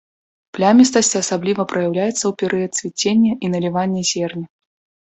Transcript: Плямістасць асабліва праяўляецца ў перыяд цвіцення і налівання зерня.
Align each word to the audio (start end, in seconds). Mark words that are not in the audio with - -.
Плямістасць 0.57 1.17
асабліва 1.21 1.67
праяўляецца 1.75 2.17
ў 2.27 2.33
перыяд 2.43 2.71
цвіцення 2.81 3.31
і 3.43 3.55
налівання 3.59 4.01
зерня. 4.13 4.47